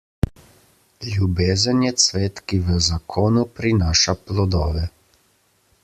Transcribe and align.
Ljubezen 1.09 1.83
je 1.87 1.91
cvet, 2.05 2.41
ki 2.47 2.59
v 2.71 2.79
zakonu 2.87 3.47
prinaša 3.61 4.17
plodove. 4.25 4.89